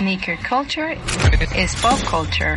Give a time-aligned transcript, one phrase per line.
[0.00, 0.96] Sneaker culture
[1.54, 2.56] is pop culture.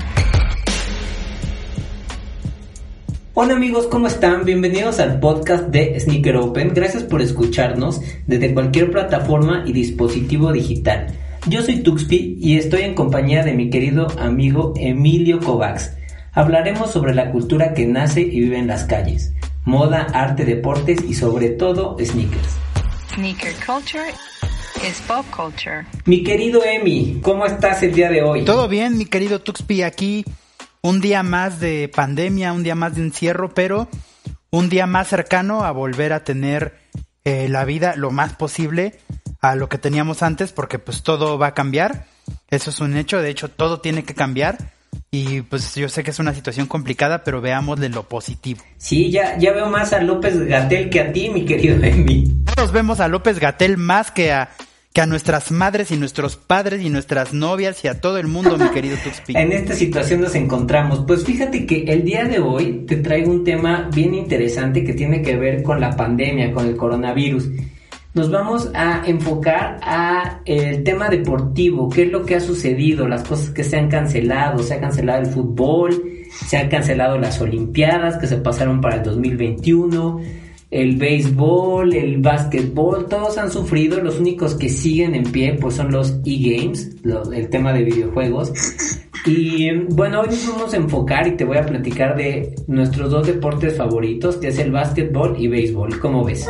[3.33, 4.45] Hola amigos, ¿cómo están?
[4.45, 6.73] Bienvenidos al podcast de Sneaker Open.
[6.73, 11.07] Gracias por escucharnos desde cualquier plataforma y dispositivo digital.
[11.45, 15.97] Yo soy Tuxpi y estoy en compañía de mi querido amigo Emilio Kovacs.
[16.31, 19.33] Hablaremos sobre la cultura que nace y vive en las calles,
[19.65, 22.55] moda, arte, deportes y sobre todo sneakers.
[23.13, 24.13] Sneaker culture
[24.81, 25.85] is pop culture.
[26.05, 28.45] Mi querido Emi, ¿cómo estás el día de hoy?
[28.45, 30.25] Todo bien, mi querido Tuxpi, aquí
[30.81, 33.87] un día más de pandemia, un día más de encierro, pero
[34.49, 36.77] un día más cercano a volver a tener
[37.23, 38.99] eh, la vida lo más posible
[39.41, 42.05] a lo que teníamos antes, porque pues todo va a cambiar.
[42.49, 44.57] Eso es un hecho, de hecho todo tiene que cambiar.
[45.11, 48.61] Y pues yo sé que es una situación complicada, pero veámosle lo positivo.
[48.77, 52.43] Sí, ya, ya veo más a López Gatel que a ti, mi querido Emi.
[52.55, 54.49] Todos vemos a López Gatel más que a
[54.93, 58.57] que a nuestras madres y nuestros padres y nuestras novias y a todo el mundo,
[58.57, 59.33] mi querido Tuxpi.
[59.37, 61.03] En esta situación nos encontramos.
[61.07, 65.23] Pues fíjate que el día de hoy te traigo un tema bien interesante que tiene
[65.23, 67.49] que ver con la pandemia, con el coronavirus.
[68.13, 73.23] Nos vamos a enfocar a el tema deportivo, qué es lo que ha sucedido, las
[73.23, 78.17] cosas que se han cancelado, se ha cancelado el fútbol, se han cancelado las olimpiadas
[78.17, 80.21] que se pasaron para el 2021
[80.73, 85.91] el béisbol, el básquetbol, todos han sufrido, los únicos que siguen en pie pues son
[85.91, 86.95] los e-games,
[87.31, 88.51] el tema de videojuegos.
[89.27, 93.27] Y bueno, hoy nos vamos a enfocar y te voy a platicar de nuestros dos
[93.27, 95.99] deportes favoritos, que es el básquetbol y béisbol.
[95.99, 96.43] ¿Cómo ves?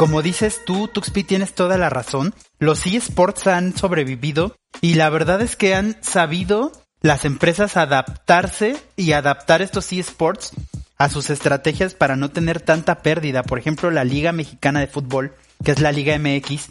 [0.00, 2.32] Como dices tú, Tuxpi, tienes toda la razón.
[2.58, 6.72] Los eSports han sobrevivido y la verdad es que han sabido
[7.02, 10.52] las empresas adaptarse y adaptar estos eSports
[10.96, 13.42] a sus estrategias para no tener tanta pérdida.
[13.42, 16.70] Por ejemplo, la Liga Mexicana de Fútbol, que es la Liga MX,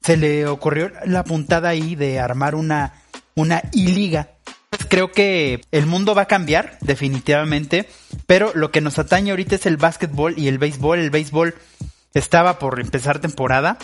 [0.00, 3.02] se le ocurrió la puntada ahí de armar una,
[3.34, 4.28] una I-Liga.
[4.88, 7.88] Creo que el mundo va a cambiar, definitivamente,
[8.28, 11.00] pero lo que nos atañe ahorita es el básquetbol y el béisbol.
[11.00, 11.56] El béisbol
[12.14, 13.78] estaba por empezar temporada.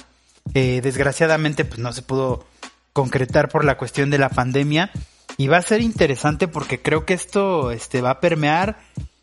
[0.55, 2.47] Eh, desgraciadamente, pues no se pudo
[2.93, 4.91] concretar por la cuestión de la pandemia.
[5.39, 8.79] Y va a ser interesante porque creo que esto este, va a permear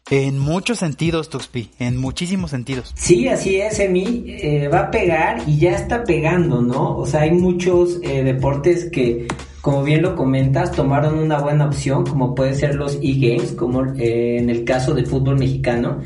[0.09, 2.93] en muchos sentidos, Tuxpi, en muchísimos sentidos.
[2.95, 6.97] Sí, así es, Emi, eh, va a pegar y ya está pegando, ¿no?
[6.97, 9.27] O sea, hay muchos eh, deportes que,
[9.61, 14.37] como bien lo comentas, tomaron una buena opción, como puede ser los e-games, como eh,
[14.37, 16.01] en el caso del fútbol mexicano.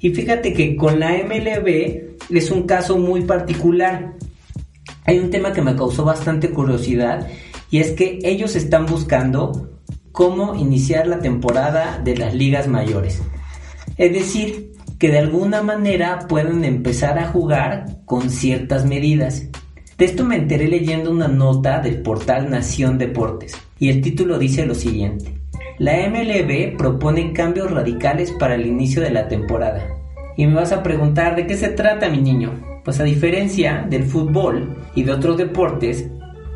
[0.00, 4.14] Y fíjate que con la MLB es un caso muy particular.
[5.04, 7.26] Hay un tema que me causó bastante curiosidad
[7.70, 9.80] y es que ellos están buscando
[10.12, 13.22] cómo iniciar la temporada de las ligas mayores.
[13.96, 19.48] Es decir, que de alguna manera pueden empezar a jugar con ciertas medidas.
[19.98, 24.64] De esto me enteré leyendo una nota del portal Nación Deportes y el título dice
[24.64, 25.34] lo siguiente.
[25.78, 30.01] La MLB propone cambios radicales para el inicio de la temporada.
[30.36, 32.52] Y me vas a preguntar de qué se trata mi niño.
[32.84, 36.08] Pues a diferencia del fútbol y de otros deportes,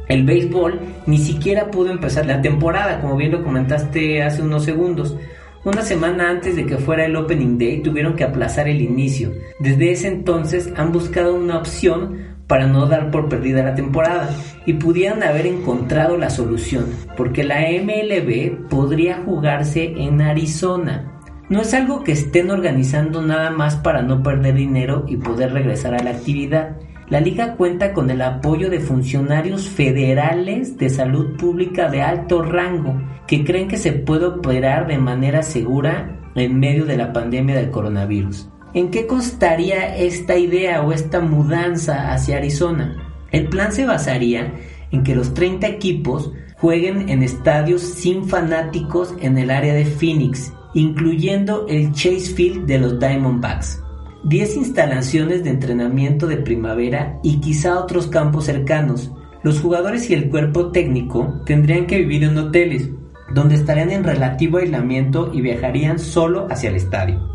[0.08, 5.16] el béisbol ni siquiera pudo empezar la temporada, como bien lo comentaste hace unos segundos.
[5.64, 9.32] Una semana antes de que fuera el Opening Day tuvieron que aplazar el inicio.
[9.58, 14.30] Desde ese entonces han buscado una opción para no dar por perdida la temporada
[14.64, 21.15] y pudieran haber encontrado la solución, porque la MLB podría jugarse en Arizona.
[21.48, 25.94] No es algo que estén organizando nada más para no perder dinero y poder regresar
[25.94, 26.76] a la actividad.
[27.08, 33.00] La liga cuenta con el apoyo de funcionarios federales de salud pública de alto rango
[33.28, 37.70] que creen que se puede operar de manera segura en medio de la pandemia del
[37.70, 38.48] coronavirus.
[38.74, 43.14] ¿En qué costaría esta idea o esta mudanza hacia Arizona?
[43.30, 44.52] El plan se basaría
[44.90, 50.52] en que los 30 equipos jueguen en estadios sin fanáticos en el área de Phoenix,
[50.76, 53.82] incluyendo el Chase Field de los Diamondbacks.
[54.24, 59.10] 10 instalaciones de entrenamiento de primavera y quizá otros campos cercanos.
[59.42, 62.90] Los jugadores y el cuerpo técnico tendrían que vivir en hoteles,
[63.34, 67.26] donde estarían en relativo aislamiento y viajarían solo hacia el estadio.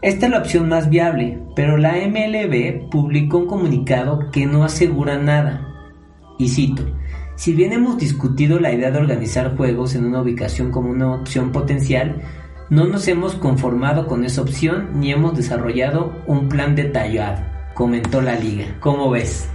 [0.00, 5.18] Esta es la opción más viable, pero la MLB publicó un comunicado que no asegura
[5.18, 5.68] nada.
[6.38, 6.86] Y cito,
[7.36, 11.52] si bien hemos discutido la idea de organizar juegos en una ubicación como una opción
[11.52, 12.22] potencial,
[12.70, 17.44] no nos hemos conformado con esa opción ni hemos desarrollado un plan detallado,
[17.74, 18.76] comentó la liga.
[18.78, 19.48] ¿Cómo ves?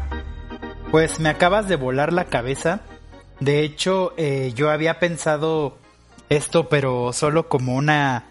[0.91, 2.81] Pues me acabas de volar la cabeza.
[3.39, 5.77] De hecho, eh, yo había pensado
[6.29, 8.25] esto, pero solo como una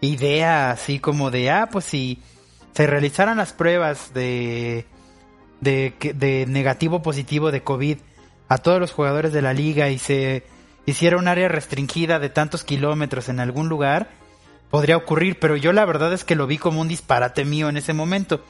[0.00, 2.22] idea así como de, ah, pues si
[2.74, 4.86] se realizaran las pruebas de,
[5.60, 7.98] de, de negativo positivo de COVID
[8.48, 10.44] a todos los jugadores de la liga y se
[10.86, 14.10] hiciera un área restringida de tantos kilómetros en algún lugar,
[14.70, 17.76] podría ocurrir, pero yo la verdad es que lo vi como un disparate mío en
[17.76, 18.44] ese momento.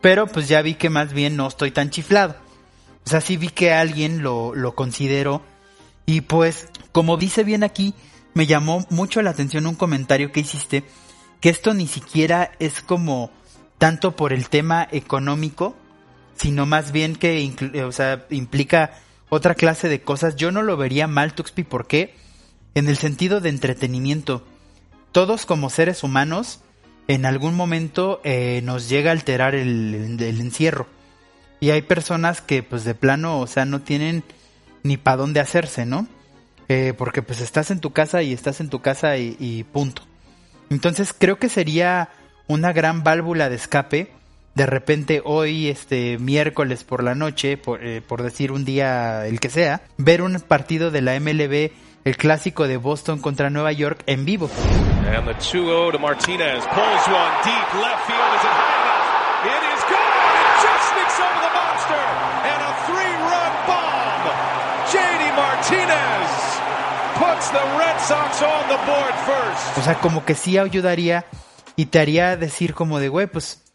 [0.00, 2.36] Pero pues ya vi que más bien no estoy tan chiflado.
[3.04, 5.42] O sea, sí vi que alguien lo, lo consideró.
[6.06, 7.94] Y pues, como dice bien aquí,
[8.34, 10.84] me llamó mucho la atención un comentario que hiciste,
[11.40, 13.30] que esto ni siquiera es como
[13.78, 15.76] tanto por el tema económico,
[16.36, 18.92] sino más bien que o sea, implica
[19.28, 20.36] otra clase de cosas.
[20.36, 22.14] Yo no lo vería mal, Tuxpi, ¿por qué?
[22.74, 24.44] En el sentido de entretenimiento.
[25.12, 26.60] Todos como seres humanos,
[27.08, 30.86] en algún momento eh, nos llega a alterar el, encierro.
[31.60, 34.24] Y hay personas que pues de plano, o sea, no tienen
[34.82, 36.06] ni para dónde hacerse, ¿no?
[36.68, 40.02] Eh, porque pues estás en tu casa y estás en tu casa y, punto.
[40.68, 42.10] Entonces creo que sería
[42.48, 44.12] una gran válvula de escape.
[44.56, 49.38] De repente hoy, este miércoles por la noche, por, eh, por decir un día el
[49.38, 51.72] que sea, ver un partido de la MLB,
[52.04, 54.48] el clásico de Boston contra Nueva York en vivo.
[55.12, 56.64] And the 2-0 to Martinez.
[56.72, 57.68] Pulls one deep.
[57.84, 58.32] Left field.
[58.32, 59.44] Is it high enough?
[59.44, 60.36] It is gone.
[60.40, 62.02] It just sneaks over the monster.
[62.48, 64.24] And a three-run bomb.
[64.88, 66.32] JD Martinez
[67.20, 69.78] puts the Red Sox on the board first.
[69.78, 71.26] O sea, como que sí ayudaría
[71.76, 73.65] y te haría decir como de, güey, pues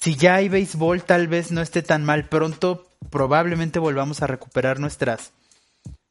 [0.00, 4.78] si ya hay béisbol tal vez no esté tan mal pronto, probablemente volvamos a recuperar
[4.78, 5.32] nuestras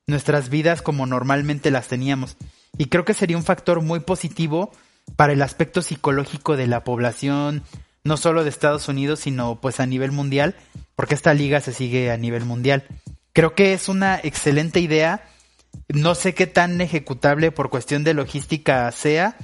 [0.07, 2.37] nuestras vidas como normalmente las teníamos.
[2.77, 4.71] Y creo que sería un factor muy positivo
[5.15, 7.63] para el aspecto psicológico de la población,
[8.03, 10.55] no solo de Estados Unidos, sino pues a nivel mundial,
[10.95, 12.85] porque esta liga se sigue a nivel mundial.
[13.33, 15.27] Creo que es una excelente idea.
[15.89, 19.37] No sé qué tan ejecutable por cuestión de logística sea,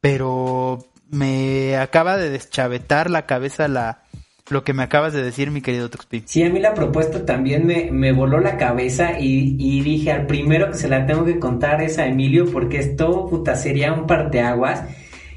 [0.00, 4.02] pero me acaba de deschavetar la cabeza la,
[4.50, 6.24] lo que me acabas de decir, mi querido Tuxpi.
[6.26, 10.26] Sí, a mí la propuesta también me, me voló la cabeza y, y, dije, al
[10.26, 14.06] primero que se la tengo que contar es a Emilio porque esto, puta, sería un
[14.06, 14.82] parteaguas.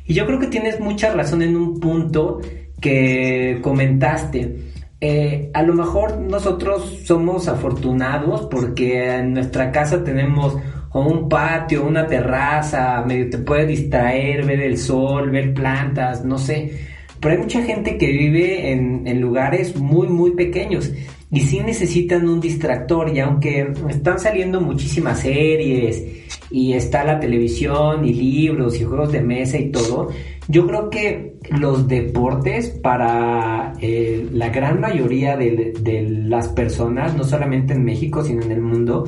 [0.06, 2.40] Y yo creo que tienes mucha razón en un punto
[2.82, 4.74] que comentaste.
[5.00, 10.58] Eh, a lo mejor nosotros somos afortunados porque en nuestra casa tenemos
[11.06, 16.72] un patio, una terraza, medio te puede distraer, ver el sol, ver plantas, no sé.
[17.20, 20.92] Pero hay mucha gente que vive en, lugares muy, muy pequeños
[21.32, 23.10] y sí necesitan un distractor.
[23.14, 26.04] Y aunque están saliendo muchísimas series
[26.52, 30.10] y está la televisión y libros y juegos de mesa y todo,
[30.48, 37.24] yo creo que los deportes para eh, la gran mayoría de, de, las personas, no
[37.24, 39.06] solamente en México, sino en el mundo,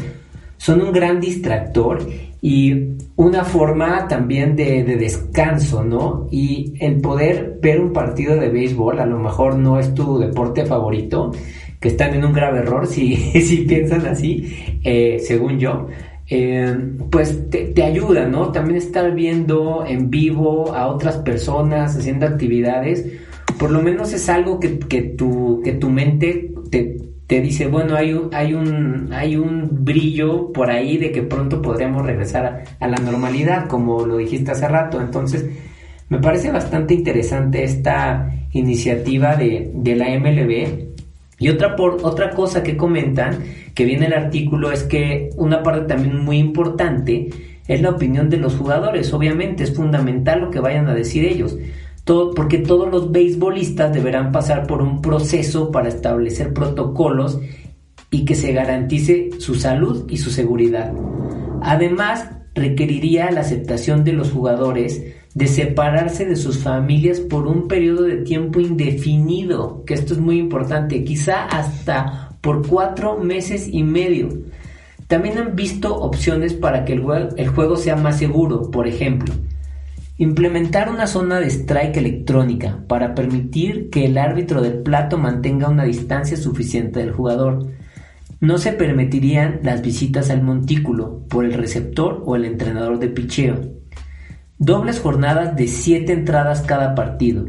[0.60, 2.06] son un gran distractor
[2.42, 6.28] y una forma también de, descanso, ¿no?
[6.32, 10.66] Y el poder ver un partido de béisbol, a lo mejor no es tu deporte
[10.66, 11.32] favorito,
[11.80, 15.88] que están en un grave error si, si piensan así, eh, según yo.
[16.30, 16.78] Eh,
[17.10, 18.52] pues te, te, ayuda, ¿no?
[18.52, 23.06] También estar viendo en vivo a otras personas haciendo actividades,
[23.58, 26.98] por lo menos es algo que, que, tu, que tu mente te,
[27.30, 31.62] te dice, bueno, hay un, hay un, hay un brillo por ahí de que pronto
[31.62, 35.00] podríamos regresar a, la normalidad, como lo dijiste hace rato.
[35.00, 35.48] Entonces,
[36.10, 40.88] me parece bastante interesante esta iniciativa de, de la MLB.
[41.38, 43.44] Y otra, por, otra cosa que comentan,
[43.76, 47.30] que viene el artículo, es que una parte también muy importante
[47.68, 49.14] es la opinión de los jugadores.
[49.14, 51.56] Obviamente es fundamental lo que vayan a decir ellos
[52.36, 57.40] porque todos los beisbolistas deberán pasar por un proceso para establecer protocolos
[58.10, 60.92] y que se garantice su salud y su seguridad.
[61.62, 65.04] Además, requeriría la aceptación de los jugadores
[65.36, 70.40] de separarse de sus familias por un periodo de tiempo indefinido, que esto es muy
[70.40, 74.30] importante, quizá hasta por cuatro meses y medio.
[75.08, 77.04] También han visto opciones para que el,
[77.38, 79.34] el juego sea más seguro, por ejemplo,
[80.22, 85.86] Implementar una zona de strike electrónica para permitir que el árbitro del plato mantenga una
[85.86, 87.68] distancia suficiente del jugador.
[88.42, 93.62] No se permitirían las visitas al montículo por el receptor o el entrenador de picheo.
[94.58, 97.46] Dobles jornadas de 7 entradas cada partido,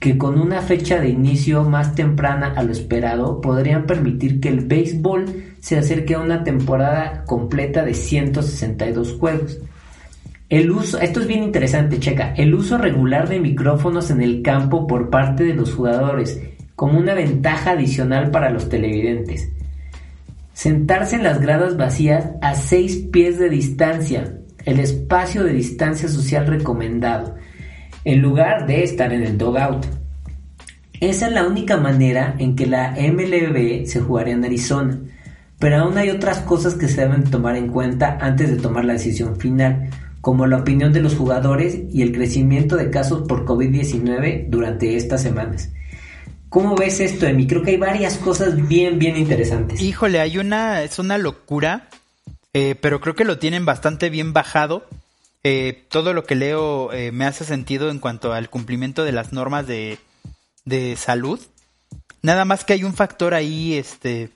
[0.00, 4.64] que con una fecha de inicio más temprana a lo esperado podrían permitir que el
[4.64, 5.26] béisbol
[5.60, 9.60] se acerque a una temporada completa de 162 juegos.
[10.48, 14.86] El uso, esto es bien interesante, checa, el uso regular de micrófonos en el campo
[14.86, 16.40] por parte de los jugadores,
[16.76, 19.48] como una ventaja adicional para los televidentes.
[20.52, 26.46] Sentarse en las gradas vacías a 6 pies de distancia, el espacio de distancia social
[26.46, 27.34] recomendado,
[28.04, 29.84] en lugar de estar en el dogout.
[31.00, 34.96] Esa es la única manera en que la MLB se jugaría en Arizona,
[35.58, 38.92] pero aún hay otras cosas que se deben tomar en cuenta antes de tomar la
[38.92, 39.90] decisión final
[40.26, 45.22] como la opinión de los jugadores y el crecimiento de casos por COVID-19 durante estas
[45.22, 45.70] semanas.
[46.48, 47.46] ¿Cómo ves esto, Emi?
[47.46, 49.80] Creo que hay varias cosas bien, bien interesantes.
[49.80, 51.88] Híjole, hay una, es una locura,
[52.52, 54.84] eh, pero creo que lo tienen bastante bien bajado.
[55.44, 59.32] Eh, todo lo que leo eh, me hace sentido en cuanto al cumplimiento de las
[59.32, 60.00] normas de,
[60.64, 61.38] de salud.
[62.22, 64.30] Nada más que hay un factor ahí, este,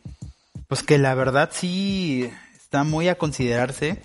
[0.69, 2.31] pues que la verdad sí
[2.63, 3.99] está muy a considerarse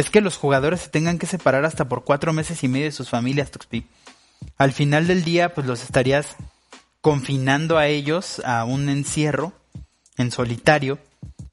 [0.00, 2.92] es que los jugadores se tengan que separar hasta por cuatro meses y medio de
[2.92, 3.84] sus familias, Tuxpi.
[4.56, 6.36] Al final del día, pues los estarías
[7.00, 9.52] confinando a ellos a un encierro
[10.16, 11.00] en solitario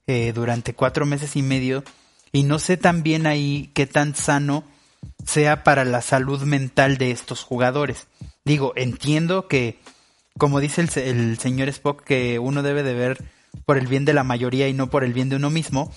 [0.05, 1.83] eh, durante cuatro meses y medio.
[2.31, 4.63] Y no sé también ahí qué tan sano
[5.25, 8.05] sea para la salud mental de estos jugadores.
[8.43, 9.79] Digo, entiendo que,
[10.37, 13.25] como dice el, el señor Spock, que uno debe de ver
[13.65, 15.91] por el bien de la mayoría y no por el bien de uno mismo,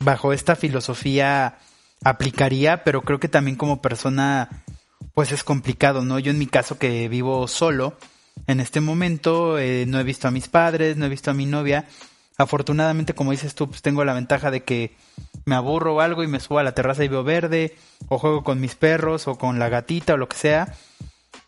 [0.00, 1.58] bajo esta filosofía
[2.04, 4.64] aplicaría, pero creo que también como persona
[5.14, 6.18] pues es complicado, ¿no?
[6.18, 7.96] Yo en mi caso que vivo solo,
[8.46, 11.46] en este momento eh, no he visto a mis padres, no he visto a mi
[11.46, 11.86] novia.
[12.36, 14.96] Afortunadamente, como dices tú, pues tengo la ventaja de que
[15.44, 17.76] me aburro o algo y me subo a la terraza y veo verde,
[18.08, 20.74] o juego con mis perros, o con la gatita, o lo que sea.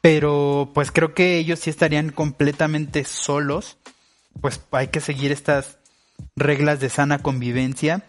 [0.01, 3.79] Pero pues creo que ellos sí estarían completamente solos.
[4.41, 5.79] Pues hay que seguir estas
[6.37, 8.05] reglas de sana convivencia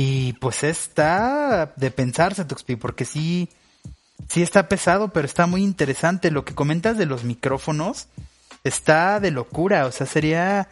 [0.00, 3.48] y pues está de pensarse, Tuxpi, porque sí,
[4.28, 6.30] sí está pesado, pero está muy interesante.
[6.30, 8.06] Lo que comentas de los micrófonos
[8.62, 10.68] está de locura, o sea, sería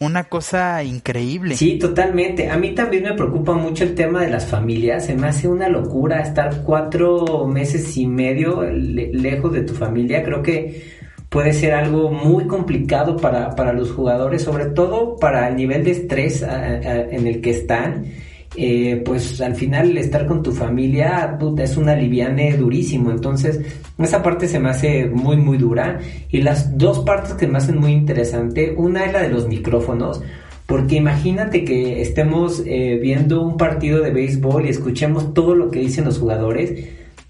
[0.00, 1.54] una cosa increíble.
[1.54, 2.50] Sí, totalmente.
[2.50, 5.06] A mí también me preocupa mucho el tema de las familias.
[5.06, 10.24] Se me hace una locura estar cuatro meses y medio lejos de tu familia.
[10.24, 10.82] Creo que
[11.28, 15.92] puede ser algo muy complicado para, para los jugadores, sobre todo para el nivel de
[15.92, 18.06] estrés en el que están
[18.54, 23.10] eh, pues al final estar con tu familia es un aliviane durísimo.
[23.10, 23.60] Entonces,
[23.98, 25.98] esa parte se me hace muy, muy dura.
[26.30, 30.22] Y las dos partes que me hacen muy interesante, una es la de los micrófonos.
[30.66, 35.78] Porque imagínate que estemos eh, viendo un partido de béisbol y escuchemos todo lo que
[35.78, 36.72] dicen los jugadores.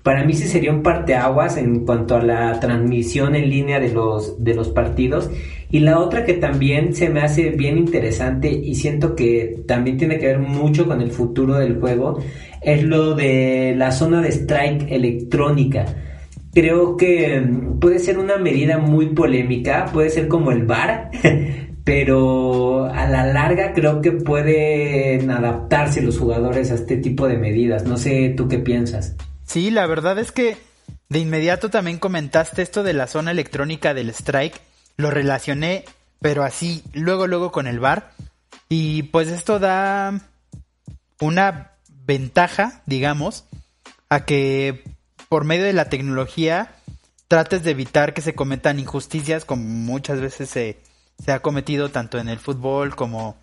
[0.07, 4.37] Para mí sí sería un parteaguas en cuanto a la transmisión en línea de los,
[4.39, 5.29] de los partidos
[5.69, 10.21] y la otra que también se me hace bien interesante y siento que también tiene
[10.21, 12.21] que ver mucho con el futuro del juego
[12.63, 15.87] es lo de la zona de strike electrónica.
[16.55, 21.11] Creo que mm, puede ser una medida muy polémica, puede ser como el VAR,
[21.85, 27.85] pero a la larga creo que pueden adaptarse los jugadores a este tipo de medidas.
[27.87, 29.17] No sé tú qué piensas.
[29.47, 30.59] Sí, la verdad es que
[31.09, 34.61] de inmediato también comentaste esto de la zona electrónica del strike
[34.97, 35.85] lo relacioné,
[36.21, 38.13] pero así, luego, luego con el bar.
[38.69, 40.21] Y pues esto da
[41.21, 41.73] una
[42.07, 43.45] ventaja, digamos,
[44.09, 44.85] a que
[45.29, 46.75] por medio de la tecnología
[47.29, 50.79] trates de evitar que se cometan injusticias como muchas veces se,
[51.23, 53.37] se ha cometido tanto en el fútbol como,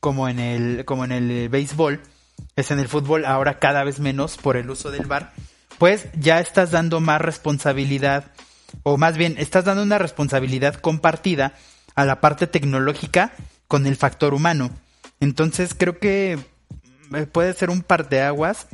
[0.00, 2.00] como, en el, como en el béisbol.
[2.56, 5.32] Es en el fútbol ahora cada vez menos por el uso del bar.
[5.78, 8.32] Pues ya estás dando más responsabilidad
[8.82, 11.54] o más bien estás dando una responsabilidad compartida
[11.94, 13.32] a la parte tecnológica
[13.68, 14.70] con el factor humano.
[15.20, 16.38] Entonces creo que
[17.14, 18.66] eh, puede ser un par de aguas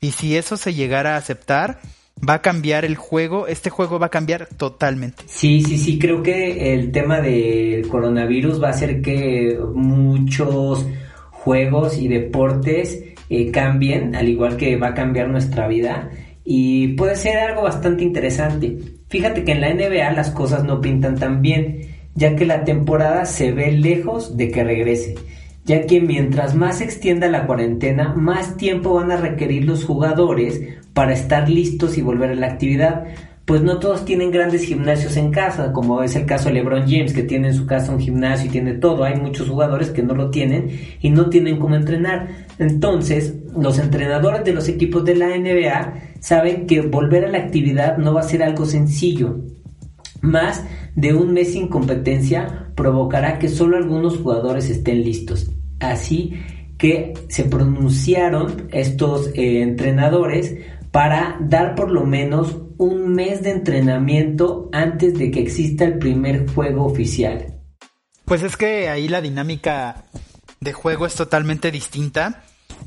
[0.00, 1.80] y si eso se llegara a aceptar,
[2.28, 5.24] va a cambiar el juego, este juego va a cambiar totalmente.
[5.26, 10.86] Sí, sí, sí, creo que el tema del coronavirus va a hacer que muchos
[11.44, 16.10] juegos y deportes eh, cambien, al igual que va a cambiar nuestra vida
[16.44, 18.78] y puede ser algo bastante interesante.
[19.08, 21.82] Fíjate que en la NBA las cosas no pintan tan bien,
[22.14, 25.14] ya que la temporada se ve lejos de que regrese,
[25.64, 30.60] ya que mientras más se extienda la cuarentena, más tiempo van a requerir los jugadores
[30.92, 33.04] para estar listos y volver a la actividad
[33.44, 37.12] pues no todos tienen grandes gimnasios en casa, como es el caso de LeBron James,
[37.12, 39.02] que tiene en su casa un gimnasio y tiene todo.
[39.02, 40.70] Hay muchos jugadores que no lo tienen
[41.00, 42.28] y no tienen cómo entrenar.
[42.58, 47.98] Entonces, los entrenadores de los equipos de la NBA saben que volver a la actividad
[47.98, 49.40] no va a ser algo sencillo.
[50.20, 55.50] Más de un mes sin competencia provocará que solo algunos jugadores estén listos.
[55.80, 56.34] así
[56.78, 60.56] que se pronunciaron estos eh, entrenadores
[60.90, 66.50] para dar por lo menos un mes de entrenamiento antes de que exista el primer
[66.52, 67.60] juego oficial.
[68.24, 70.04] Pues es que ahí la dinámica
[70.60, 72.44] de juego es totalmente distinta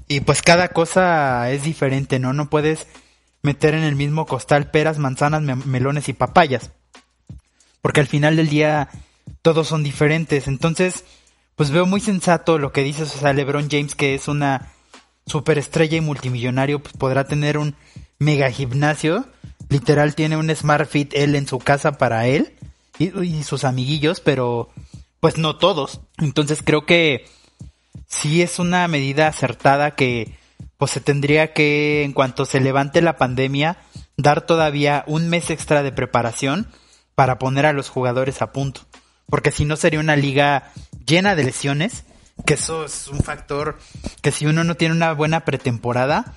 [0.08, 2.34] y pues cada cosa es diferente, ¿no?
[2.34, 2.88] No puedes
[3.42, 6.72] meter en el mismo costal peras, manzanas, melones y papayas.
[7.82, 8.90] Porque al final del día
[9.42, 10.48] todos son diferentes.
[10.48, 11.06] Entonces,
[11.56, 14.74] pues veo muy sensato lo que dices, o sea, LeBron James que es una
[15.26, 17.76] superestrella y multimillonario, pues podrá tener un
[18.20, 19.26] mega gimnasio.
[19.76, 22.54] Literal tiene un Smart Fit él en su casa para él
[22.98, 24.70] y, sus amiguillos, pero
[25.20, 26.00] pues no todos.
[26.18, 27.26] Entonces creo que
[28.08, 30.38] sí es una medida acertada que
[30.78, 33.76] pues se tendría que en cuanto se levante la pandemia
[34.16, 36.70] dar todavía un mes extra de preparación
[37.14, 38.80] para poner a los jugadores a punto.
[39.26, 40.72] Porque si no sería una liga
[41.06, 42.06] llena de lesiones,
[42.46, 43.78] que eso es un factor
[44.22, 46.34] que si uno no tiene una buena pretemporada,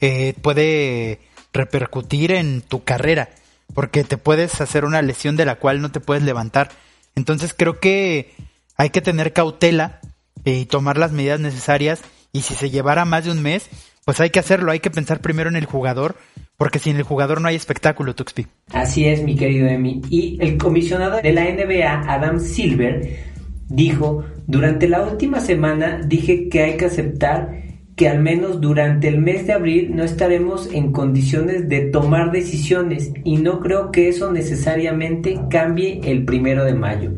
[0.00, 1.20] eh, puede
[1.56, 3.30] repercutir en tu carrera,
[3.74, 6.70] porque te puedes hacer una lesión de la cual no te puedes levantar.
[7.14, 8.34] Entonces creo que
[8.76, 10.00] hay que tener cautela
[10.44, 13.68] eh, y tomar las medidas necesarias y si se llevara más de un mes,
[14.04, 16.16] pues hay que hacerlo, hay que pensar primero en el jugador,
[16.56, 18.46] porque sin el jugador no hay espectáculo, Tuxpi.
[18.72, 20.02] Así es, mi querido Emi.
[20.10, 23.24] Y el comisionado de la NBA, Adam Silver,
[23.68, 27.65] dijo, durante la última semana dije que hay que aceptar
[27.96, 33.10] que al menos durante el mes de abril no estaremos en condiciones de tomar decisiones
[33.24, 37.14] y no creo que eso necesariamente cambie el primero de mayo.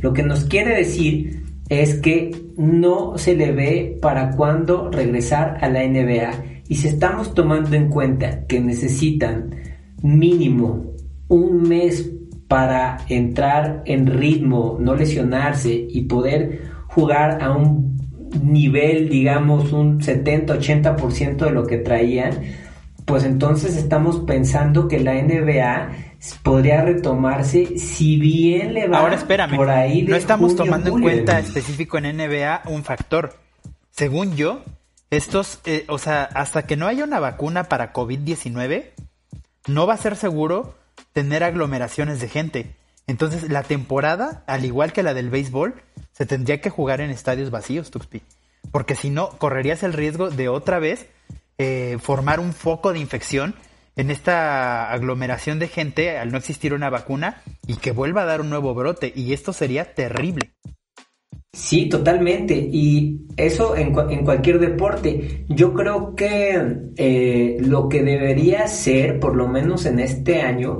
[0.00, 5.68] Lo que nos quiere decir es que no se le ve para cuándo regresar a
[5.68, 9.54] la NBA y si estamos tomando en cuenta que necesitan
[10.02, 10.92] mínimo
[11.28, 12.10] un mes
[12.48, 17.95] para entrar en ritmo, no lesionarse y poder jugar a un
[18.42, 22.42] nivel, digamos, un 70-80% de lo que traían,
[23.04, 25.92] pues entonces estamos pensando que la NBA
[26.42, 30.02] podría retomarse si bien le va Ahora espérame, por ahí.
[30.02, 33.34] no estamos tomando en cuenta específico en NBA un factor.
[33.90, 34.62] Según yo,
[35.10, 38.90] estos, eh, o sea, hasta que no haya una vacuna para COVID-19,
[39.68, 40.74] no va a ser seguro
[41.12, 42.76] tener aglomeraciones de gente.
[43.06, 45.74] Entonces, la temporada, al igual que la del béisbol,
[46.12, 48.22] se tendría que jugar en estadios vacíos, Tuxpi.
[48.72, 51.06] Porque si no, correrías el riesgo de otra vez
[51.58, 53.54] eh, formar un foco de infección
[53.94, 58.40] en esta aglomeración de gente al no existir una vacuna y que vuelva a dar
[58.40, 59.12] un nuevo brote.
[59.14, 60.50] Y esto sería terrible.
[61.52, 62.54] Sí, totalmente.
[62.54, 65.46] Y eso en, en cualquier deporte.
[65.48, 70.78] Yo creo que eh, lo que debería ser, por lo menos en este año,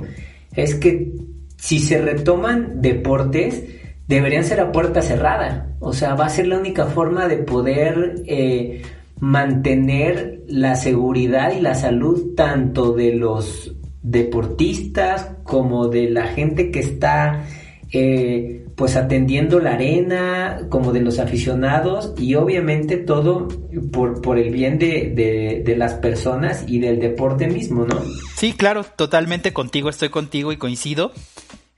[0.55, 1.11] es que
[1.57, 3.63] si se retoman deportes,
[4.07, 5.75] deberían ser a puerta cerrada.
[5.79, 8.81] O sea, va a ser la única forma de poder eh,
[9.19, 16.79] mantener la seguridad y la salud tanto de los deportistas como de la gente que
[16.79, 17.43] está
[17.91, 23.47] eh, pues atendiendo la arena, como de los aficionados y obviamente todo
[23.91, 28.01] por, por el bien de, de, las personas y del deporte mismo, ¿no?
[28.35, 31.11] Sí, claro, totalmente contigo, estoy contigo y coincido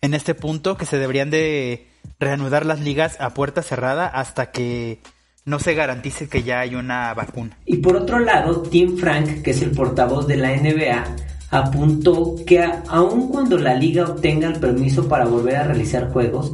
[0.01, 1.87] en este punto que se deberían de
[2.19, 4.99] reanudar las ligas a puerta cerrada hasta que
[5.45, 7.57] no se garantice que ya hay una vacuna.
[7.65, 11.15] Y por otro lado, Tim Frank, que es el portavoz de la NBA,
[11.51, 16.53] apuntó que aun cuando la liga obtenga el permiso para volver a realizar juegos,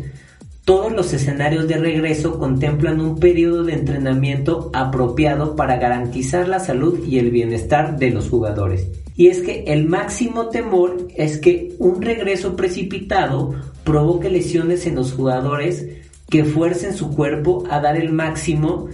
[0.65, 7.05] todos los escenarios de regreso contemplan un periodo de entrenamiento apropiado para garantizar la salud
[7.05, 8.87] y el bienestar de los jugadores.
[9.15, 13.53] Y es que el máximo temor es que un regreso precipitado
[13.83, 15.87] provoque lesiones en los jugadores
[16.29, 18.87] que fuercen su cuerpo a dar el máximo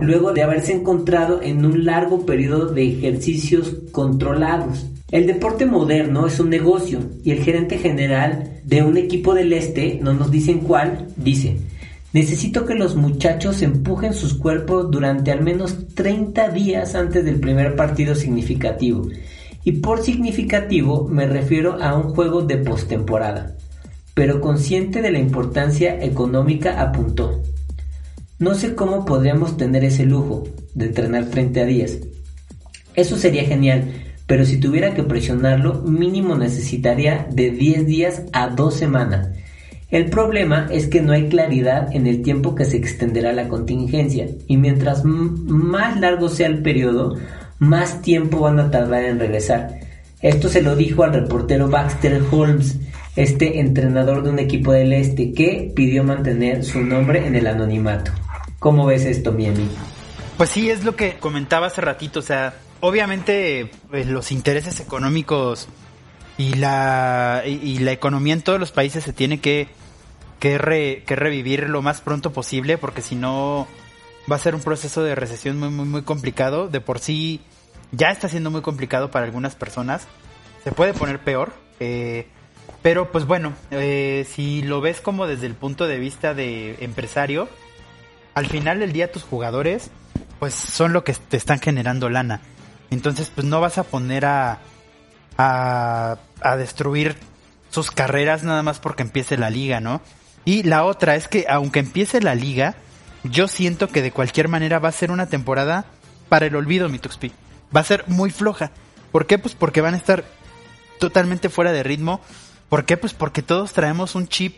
[0.00, 4.86] luego de haberse encontrado en un largo periodo de ejercicios controlados.
[5.10, 9.98] El deporte moderno es un negocio y el gerente general de un equipo del este,
[10.02, 11.56] no nos dicen cuál, dice,
[12.12, 17.74] necesito que los muchachos empujen sus cuerpos durante al menos 30 días antes del primer
[17.74, 19.08] partido significativo.
[19.64, 23.56] Y por significativo me refiero a un juego de postemporada.
[24.12, 27.42] Pero consciente de la importancia económica apuntó.
[28.38, 30.44] No sé cómo podríamos tener ese lujo
[30.74, 31.98] de entrenar 30 días.
[32.94, 33.84] Eso sería genial,
[34.28, 39.30] pero si tuviera que presionarlo, mínimo necesitaría de 10 días a 2 semanas.
[39.90, 44.28] El problema es que no hay claridad en el tiempo que se extenderá la contingencia
[44.46, 47.16] y mientras más largo sea el periodo,
[47.58, 49.80] más tiempo van a tardar en regresar.
[50.20, 52.76] Esto se lo dijo al reportero Baxter Holmes,
[53.16, 58.12] este entrenador de un equipo del este que pidió mantener su nombre en el anonimato.
[58.58, 59.68] ¿Cómo ves esto, Miami?
[60.36, 65.68] Pues sí, es lo que comentaba hace ratito, o sea, obviamente pues, los intereses económicos
[66.36, 69.68] y la, y, la economía en todos los países se tiene que,
[70.38, 73.66] que, revivir lo más pronto posible porque si no
[74.30, 76.68] va a ser un proceso de recesión muy, muy, muy complicado.
[76.68, 77.40] De por sí
[77.90, 80.06] ya está siendo muy complicado para algunas personas.
[80.62, 81.52] Se puede poner peor.
[81.80, 82.26] Eh,
[82.82, 87.48] pero pues bueno, eh, si lo ves como desde el punto de vista de empresario,
[88.34, 89.90] al final del día tus jugadores
[90.38, 92.40] pues son lo que te están generando lana.
[92.90, 94.58] Entonces pues no vas a poner a,
[95.36, 97.16] a, a destruir
[97.70, 100.00] sus carreras nada más porque empiece la liga, ¿no?
[100.44, 102.74] Y la otra es que aunque empiece la liga,
[103.24, 105.84] yo siento que de cualquier manera va a ser una temporada
[106.28, 107.32] para el olvido, mi Tuxpi.
[107.74, 108.70] Va a ser muy floja.
[109.12, 109.38] ¿Por qué?
[109.38, 110.24] Pues porque van a estar
[110.98, 112.20] totalmente fuera de ritmo.
[112.68, 112.96] ¿Por qué?
[112.96, 114.56] Pues porque todos traemos un chip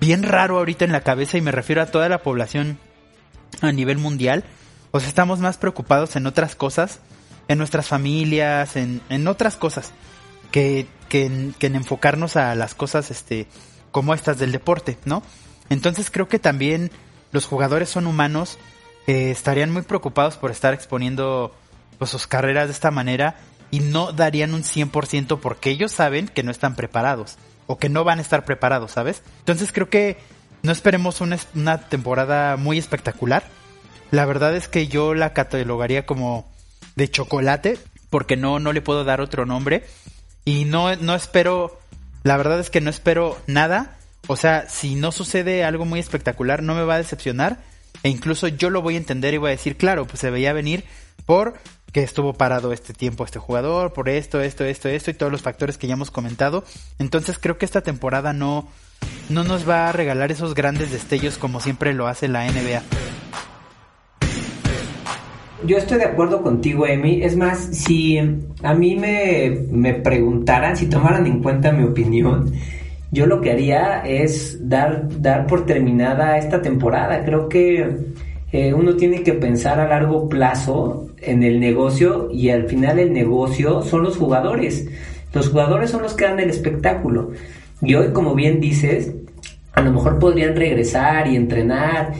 [0.00, 2.78] bien raro ahorita en la cabeza y me refiero a toda la población
[3.60, 4.44] a nivel mundial.
[4.90, 7.00] O sea, estamos más preocupados en otras cosas,
[7.52, 9.92] en nuestras familias, en, en otras cosas,
[10.50, 13.46] que, que, en, enfocarnos a las cosas este,
[13.90, 15.22] como estas del deporte, ¿no?
[15.68, 16.90] Entonces creo que también
[17.30, 18.58] los jugadores son humanos,
[19.06, 21.54] eh, estarían muy preocupados por estar exponiendo
[21.98, 23.36] pues, sus carreras de esta manera
[23.70, 27.36] y no darían un 100% porque ellos saben que no están preparados
[27.66, 29.22] o que no van a estar preparados, ¿sabes?
[29.40, 30.18] Entonces creo que
[30.62, 33.44] no esperemos una, una temporada muy espectacular.
[34.10, 36.51] La verdad es que yo la catalogaría como
[36.96, 37.78] de chocolate
[38.10, 39.84] porque no, no le puedo dar otro nombre
[40.44, 41.80] y no, no espero,
[42.22, 43.96] la verdad es que no espero nada
[44.28, 47.58] o sea, si no sucede algo muy espectacular, no me va a decepcionar.
[48.02, 50.52] E incluso yo lo voy a entender y voy a decir, claro, pues se veía
[50.52, 50.84] venir
[51.26, 51.54] por
[51.92, 55.42] que estuvo parado este tiempo este jugador, por esto, esto, esto, esto y todos los
[55.42, 56.64] factores que ya hemos comentado.
[56.98, 58.68] Entonces creo que esta temporada no,
[59.28, 62.82] no nos va a regalar esos grandes destellos como siempre lo hace la NBA.
[65.64, 67.22] Yo estoy de acuerdo contigo, Emi.
[67.22, 72.52] Es más, si a mí me, me preguntaran, si tomaran en cuenta mi opinión,
[73.12, 77.24] yo lo que haría es dar, dar por terminada esta temporada.
[77.24, 77.96] Creo que
[78.50, 83.12] eh, uno tiene que pensar a largo plazo en el negocio y al final el
[83.12, 84.88] negocio son los jugadores.
[85.32, 87.30] Los jugadores son los que dan el espectáculo.
[87.80, 89.14] Y hoy, como bien dices,
[89.74, 92.12] a lo mejor podrían regresar y entrenar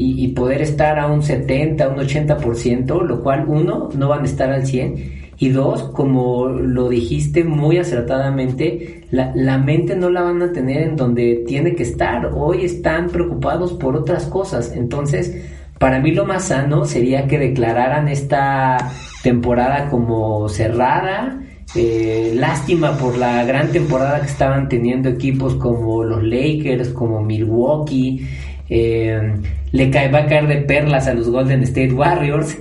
[0.00, 4.48] y, poder estar a un 70, un 80%, lo cual uno, no van a estar
[4.52, 10.40] al 100 y dos, como lo dijiste muy acertadamente, la, la, mente no la van
[10.42, 12.30] a tener en donde tiene que estar.
[12.32, 14.72] Hoy están preocupados por otras cosas.
[14.74, 15.34] Entonces,
[15.78, 21.40] para mí lo más sano sería que declararan esta temporada como cerrada.
[21.74, 28.26] Eh, lástima por la gran temporada que estaban teniendo equipos como los Lakers, como Milwaukee.
[28.70, 29.34] Eh,
[29.72, 32.56] le cae, va a caer de perlas a los Golden State Warriors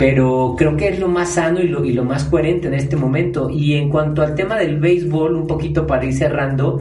[0.00, 2.96] pero creo que es lo más sano y lo, y lo más coherente en este
[2.96, 3.50] momento.
[3.50, 6.80] Y en cuanto al tema del béisbol, un poquito para ir cerrando,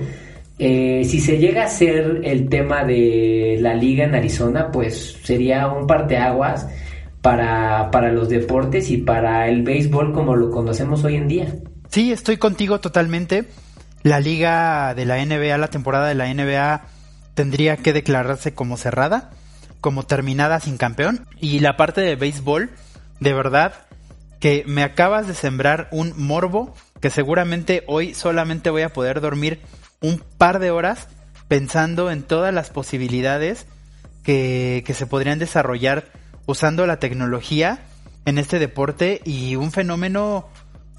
[0.58, 5.68] eh, si se llega a ser el tema de la liga en Arizona, pues sería
[5.68, 6.70] un parteaguas
[7.22, 11.54] para, para los deportes y para el béisbol como lo conocemos hoy en día.
[11.90, 13.44] Sí, estoy contigo totalmente.
[14.02, 16.84] La liga de la NBA, la temporada de la NBA
[17.40, 19.30] tendría que declararse como cerrada,
[19.80, 21.26] como terminada sin campeón.
[21.40, 22.70] Y la parte de béisbol
[23.22, 23.76] de verdad
[24.42, 29.62] que me acabas de sembrar un morbo que seguramente hoy solamente voy a poder dormir
[30.02, 31.08] un par de horas
[31.48, 33.68] pensando en todas las posibilidades
[34.22, 36.08] que, que se podrían desarrollar
[36.46, 37.80] usando la tecnología
[38.26, 40.50] en este deporte y un fenómeno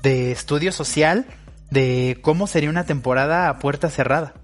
[0.03, 1.27] de estudio social
[1.71, 4.40] de cómo sería una temporada a puerta cerrada.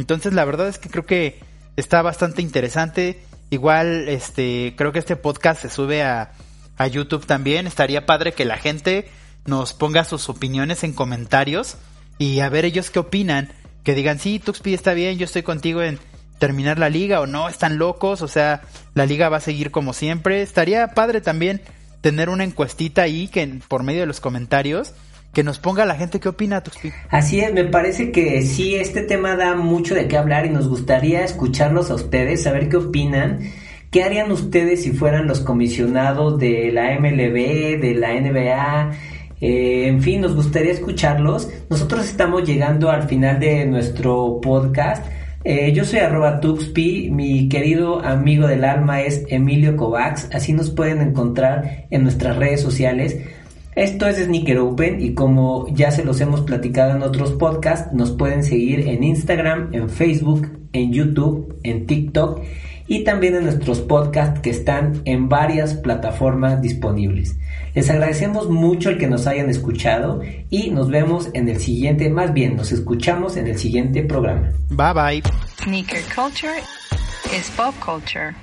[0.00, 1.40] Entonces la verdad es que creo que
[1.76, 3.22] está bastante interesante.
[3.50, 6.32] Igual este creo que este podcast se sube a
[6.76, 7.66] a YouTube también.
[7.66, 9.08] Estaría padre que la gente
[9.46, 11.76] nos ponga sus opiniones en comentarios
[12.18, 13.52] y a ver ellos qué opinan.
[13.84, 15.98] Que digan, sí, Tuxpi está bien, yo estoy contigo en
[16.38, 18.62] terminar la liga o no, están locos, o sea,
[18.94, 20.42] la liga va a seguir como siempre.
[20.42, 21.62] Estaría padre también
[22.00, 24.92] tener una encuestita ahí que por medio de los comentarios
[25.36, 26.90] que nos ponga la gente qué opina Tuxpi.
[27.10, 30.66] Así es, me parece que sí, este tema da mucho de qué hablar y nos
[30.66, 33.40] gustaría escucharlos a ustedes, saber qué opinan
[33.90, 38.90] ¿Qué harían ustedes si fueran los comisionados de la MLB, de la NBA?
[39.40, 41.50] Eh, en fin, nos gustaría escucharlos.
[41.70, 45.06] Nosotros estamos llegando al final de nuestro podcast.
[45.44, 50.70] Eh, yo soy arroba Tuxpi, mi querido amigo del alma es Emilio Kovacs, así nos
[50.70, 53.16] pueden encontrar en nuestras redes sociales.
[53.76, 58.10] Esto es Sneaker Open y como ya se los hemos platicado en otros podcasts, nos
[58.10, 62.40] pueden seguir en Instagram, en Facebook, en YouTube, en TikTok
[62.86, 67.36] y también en nuestros podcasts que están en varias plataformas disponibles.
[67.74, 72.32] Les agradecemos mucho el que nos hayan escuchado y nos vemos en el siguiente, más
[72.32, 74.52] bien nos escuchamos en el siguiente programa.
[74.70, 75.22] Bye bye.
[75.62, 76.62] Sneaker culture
[77.38, 78.34] is pop culture.